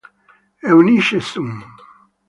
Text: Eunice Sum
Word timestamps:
Eunice 0.63 1.19
Sum 1.21 1.51